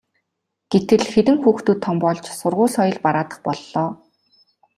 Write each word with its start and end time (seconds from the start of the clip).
гэтэл 0.71 1.03
хэдэн 1.13 1.37
хүүхдүүд 1.41 1.79
том 1.85 1.95
болж 2.03 2.23
сургууль 2.39 2.73
соёл 2.77 2.97
бараадах 3.05 3.39
боллоо. 3.45 3.89